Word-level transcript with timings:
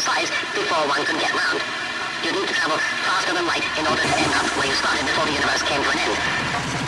size 0.00 0.30
before 0.54 0.86
one 0.88 1.04
can 1.04 1.18
get 1.18 1.32
round. 1.32 1.60
You'd 2.24 2.34
need 2.34 2.48
to 2.48 2.54
travel 2.54 2.76
faster 2.78 3.32
than 3.32 3.46
light 3.46 3.64
in 3.78 3.86
order 3.86 4.02
to 4.02 4.16
end 4.18 4.32
up 4.34 4.46
where 4.56 4.66
you 4.66 4.74
started 4.74 5.04
before 5.06 5.24
the 5.26 5.32
universe 5.32 5.62
came 5.62 5.82
to 5.82 5.90
an 5.90 5.98
end. 5.98 6.85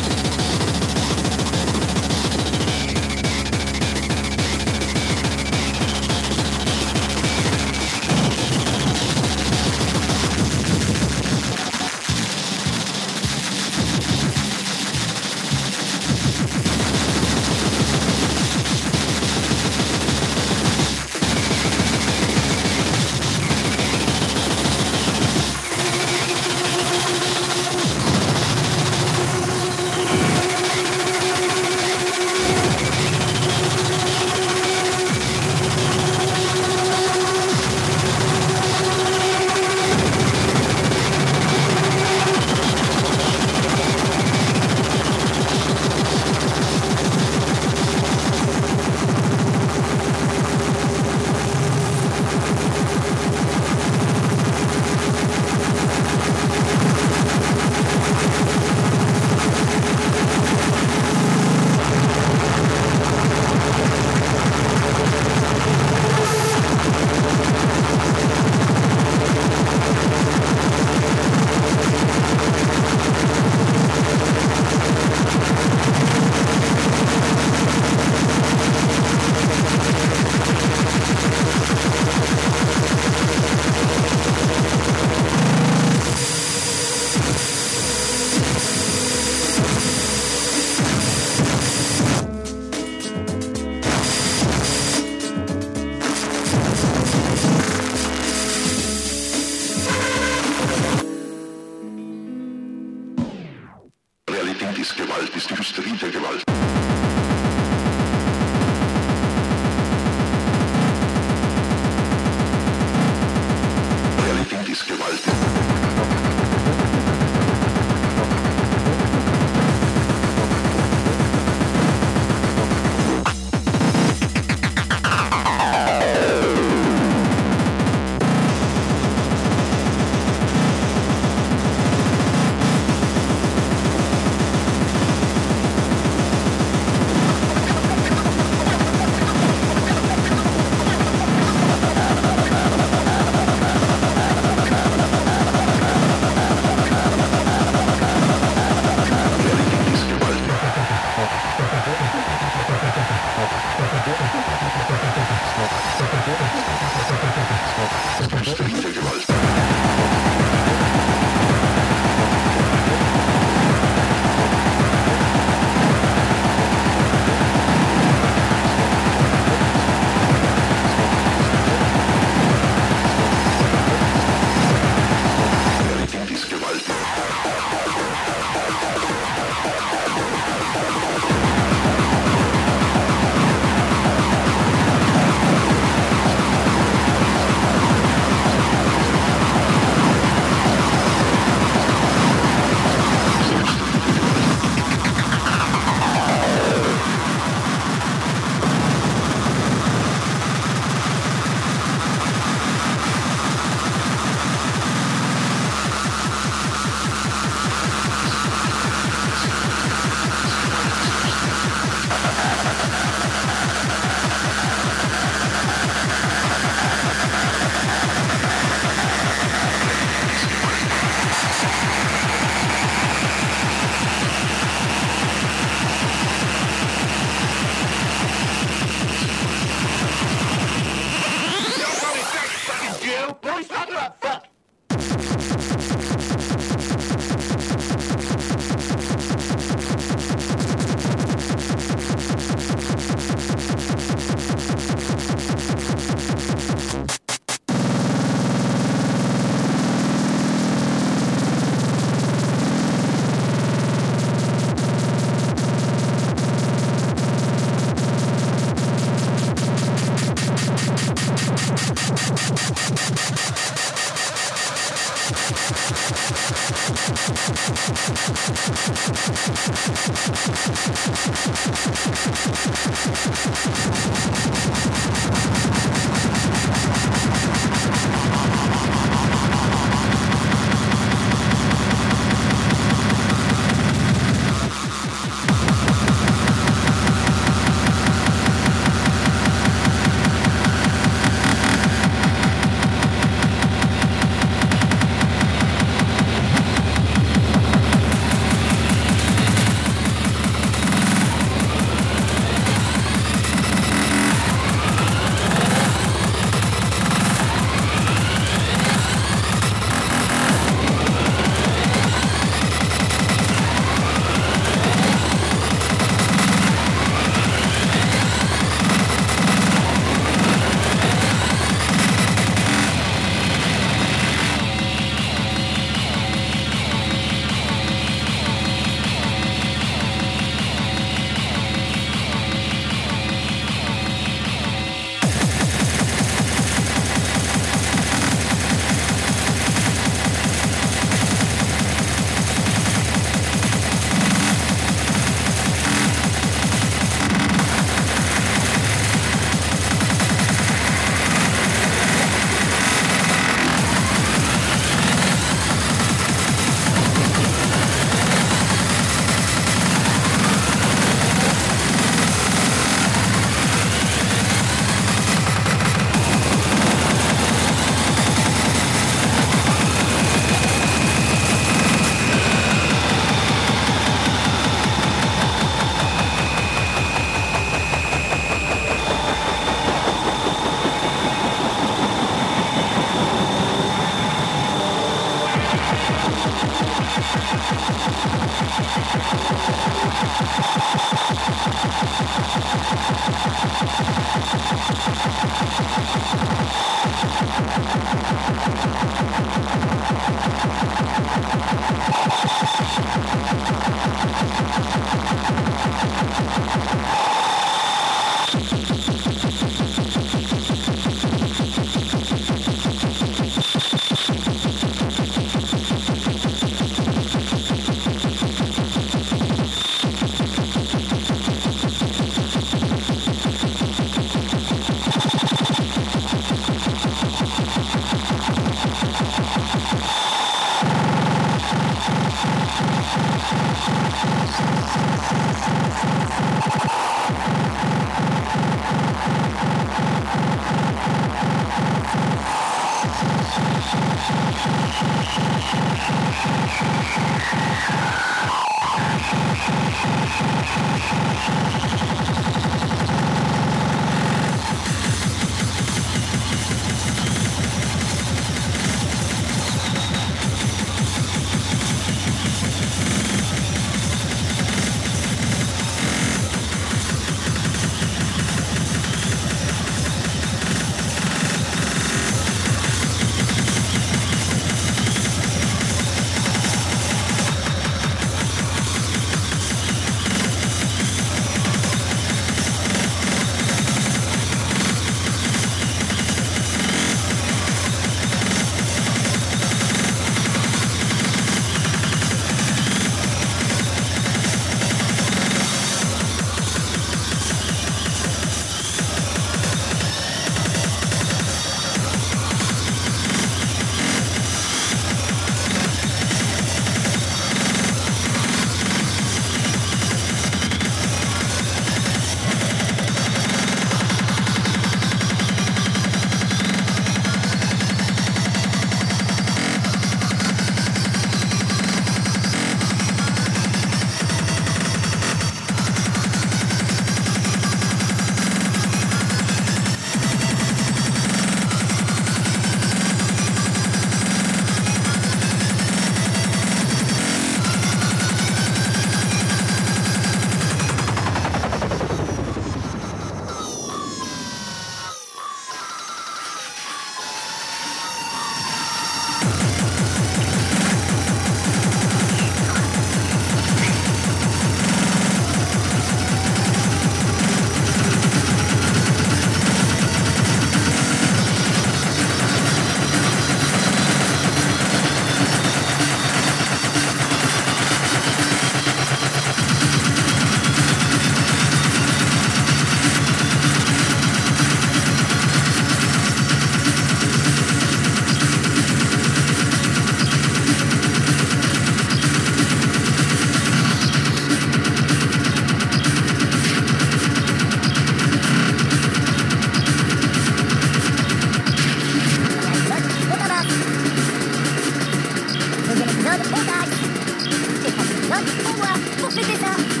de 598.45 598.63
pouvoir 598.63 598.97
pour 599.19 599.31
fêter 599.31 599.57
ça. 599.59 600.00